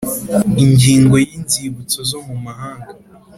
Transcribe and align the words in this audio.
ingingo 0.63 1.15
ya 1.23 1.27
inzibutso 1.37 1.99
zo 2.09 2.19
mu 2.27 2.35
mahanga 2.45 2.91